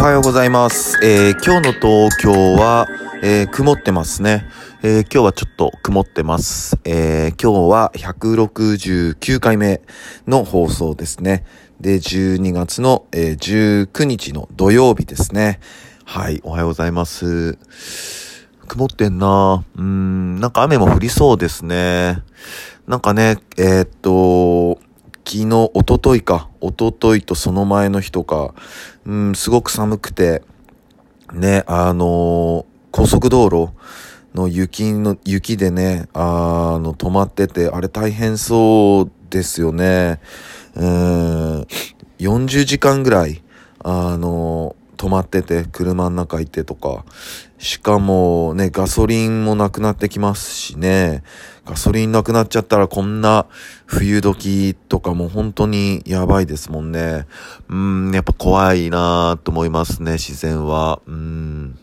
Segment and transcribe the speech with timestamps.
[0.00, 0.98] おはようございます。
[1.04, 2.88] えー今日の東京は、
[3.22, 4.48] えー曇ってますね。
[4.82, 6.78] えー今日はちょっと曇ってます。
[6.86, 9.82] えー今日は169回目
[10.26, 11.44] の放送ですね。
[11.82, 15.60] で、12月の、えー19日の土曜日ですね。
[16.06, 17.58] はい、おはようございます。
[18.68, 22.22] 曇ってんなうん、なんか雨も降りそうですね。
[22.86, 24.78] なんかね、えっと、
[25.30, 28.52] 昨日、一昨日か、一昨日とその前の日とか、
[29.10, 30.42] うん、すごく寒くて、
[31.32, 33.72] ね、あのー高速道路
[34.34, 40.20] の雪の、雪でね、あの、止まってて、あれ大変そうですよね。
[40.74, 41.60] うん、
[42.18, 43.42] 40時間ぐらい、
[43.82, 47.06] あの止まってて、車の中行ってとか、
[47.56, 51.22] しかもね、ガソリンもなくなってきますしね、
[51.64, 53.46] ガソリンなくなっちゃったらこんな
[53.86, 57.26] 冬時とかも本当にやばいですもんね。
[57.70, 61.00] うん、やっぱ怖いなぁと思いますね、自然は。
[61.06, 61.78] うん。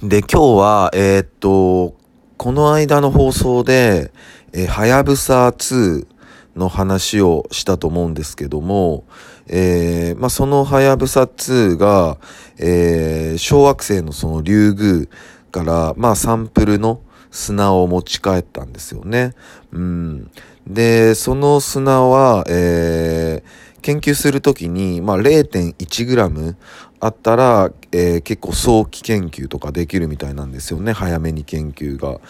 [0.00, 1.96] で、今日は、えーっと、
[2.36, 4.12] この間の放送で、
[4.52, 6.06] えーはやぶさ2
[6.54, 9.04] の話をしたと思うんですけども、
[9.52, 12.18] えーまあ、そのはやぶさ2が、
[12.58, 17.00] えー小惑星のそのリュウグウから、まあ、サンプルの
[17.32, 19.34] 砂を持ち帰ったんですよね。
[19.72, 20.30] うん。
[20.66, 26.54] で、その砂は、えー研究するときに、まあ、0.1g
[27.00, 30.92] あったら、えー結構早期研究とかできるみたいなんですよね。
[30.92, 32.20] 早めに研究が。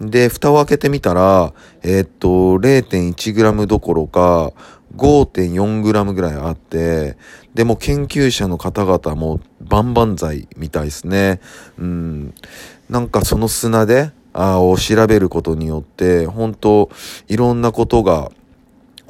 [0.00, 4.52] で、蓋を開けてみたら、えーっと、0.1g どころか、
[4.96, 7.16] 5.4g ぐらいあって、
[7.54, 11.40] でも研究者の方々も万々歳みたいですね。
[11.78, 12.34] うん。
[12.88, 16.90] なんかその砂で、あを調べることによって、本当
[17.28, 18.32] いろんなことが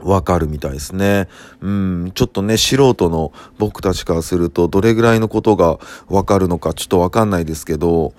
[0.03, 1.29] わかるみたいですね。
[1.61, 8.13] うん、ちょっとね、素人の僕たちからすると、どれぐらいのことがわかるのかちょっとわかんないですけど、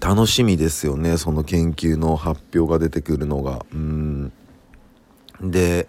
[0.00, 3.64] 楽しみですよね、その研究の発表が出てくるのが。
[3.72, 4.32] うん。
[5.40, 5.88] で、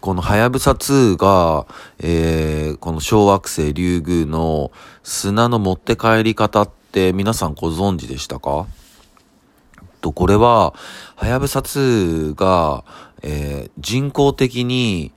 [0.00, 1.66] このはやぶさ2が、
[1.98, 8.66] えー、この小惑星リュウグウの砂の持って帰り方って皆さんご存知でしたか？
[10.00, 10.74] と、これは、
[11.16, 12.84] はやぶさ2が、
[13.22, 15.12] えー人工的に、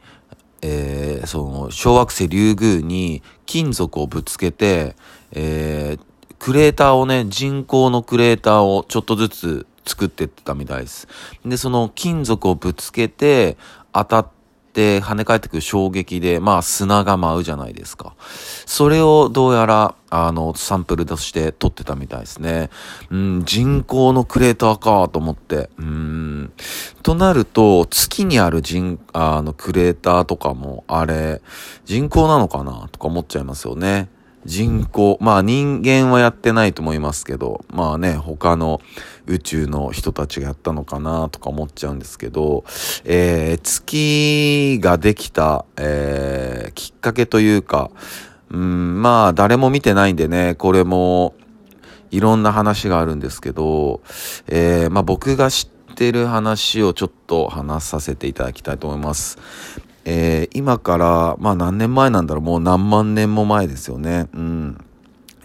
[0.61, 4.95] えーその、小惑星リュウグウに金属をぶつけて、
[5.31, 6.05] えー
[6.39, 11.07] クレーターをね、人工のクレーターをちょっとずつ作ってってたみたいです。
[11.45, 13.57] で、その金属をぶつけて、
[13.93, 14.27] 当たっ
[14.73, 18.15] て跳ね返ってくる衝撃で、まあ砂が舞うじゃないですか。
[18.65, 22.69] それをどうやら、あの、サンプルとして取ってたみたいですね。
[23.11, 25.69] うん、人工のクレーターかと思って。
[25.77, 26.53] うーん。
[27.03, 31.41] となると、月にある人、あの、クレーターとかも、あれ、
[31.85, 34.09] 人工なのかなとか思っちゃいますよね。
[34.45, 35.17] 人工。
[35.21, 38.81] まあ人間はやってないと思いますけど、まあね、他の
[39.27, 42.63] 宇宙の人たちがやったのかなとか思っちゃうんですけど、
[43.05, 47.91] えー、月ができた、えー、きっかけというか、
[48.51, 51.33] うん、まあ誰も見てないんでね、これも、
[52.11, 54.01] いろんな話があるんですけど、
[54.47, 59.39] えー、まあ僕が知ってる話をちょっと話させていただきたいと思います。
[60.05, 64.27] えー今から、まあ何年前なんだろう、もう何万年も前ですよね。
[64.33, 64.77] うん。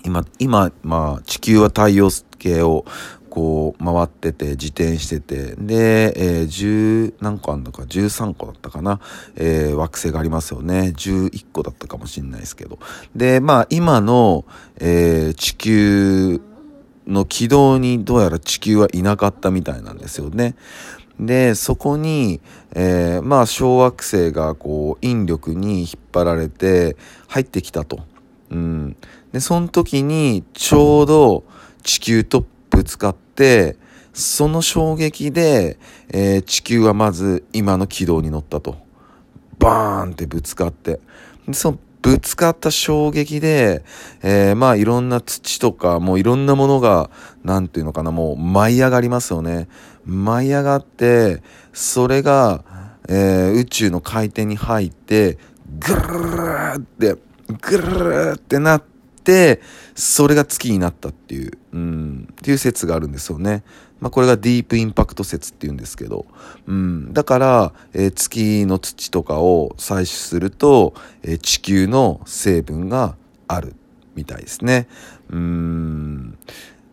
[0.04, 2.08] 今、今、まあ地球は太陽
[2.38, 2.84] 系を
[3.30, 9.00] こう回ってて、自転してて、で、えー10何個あんのか、13個だったかな、
[9.36, 10.92] えー惑星がありますよね。
[10.96, 12.78] 11個だったかもしれないですけど。
[13.14, 14.44] で、まあ今の、
[14.78, 16.40] えー地球
[17.06, 20.56] の軌道にどうやら地球はいなかったみたいなんですよね。
[21.20, 22.40] で、そこに、
[22.74, 26.96] えーまあ小惑星がこう引力に引っ張られて
[27.26, 28.00] 入ってきたと。
[28.50, 28.96] うん。
[29.32, 31.44] で、その時にちょうど
[31.82, 33.76] 地球とぶつかって、
[34.12, 35.78] その衝撃で、
[36.08, 38.76] えー地球はまず今の軌道に乗ったと。
[39.58, 41.00] バーンってぶつかって。
[41.46, 43.84] でそのぶつかった衝撃で、
[44.22, 47.10] えーまあいろんな土とか、もういろんなものが、
[47.44, 49.68] なんていうのかな、もう舞い上がりますよね。
[50.04, 52.64] 舞い上がって、それが、
[53.08, 55.38] えー宇宙の回転に入って、
[55.78, 57.16] ぐるーって、
[57.60, 58.97] ぐるーってなって、
[59.94, 63.62] それが月になったっていう、うん、っていう説があるんですよね。
[64.00, 66.26] まあこれがディープインパクト説って言うんですけど、
[66.66, 73.16] うん、だから、えー月の土とかを採取すると、えー地球の成分が
[73.48, 73.74] ある
[74.14, 74.88] みたいですね。
[75.30, 76.38] うん、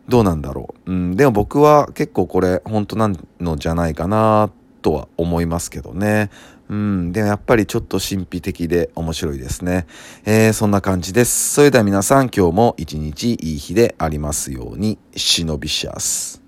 [0.08, 0.92] どうなんだろう。
[0.92, 3.10] うん、でも僕は結構これ本当な
[3.40, 4.50] のじゃないかな
[4.86, 6.30] とは思いますけどね。
[6.68, 7.10] うん。
[7.10, 9.84] でもやっぱりちょっと神秘的で面白いですね。
[10.24, 11.54] えー、そんな感じです。
[11.54, 16.45] それでは皆さん今日も一日いい日でありますように、忍びシャス。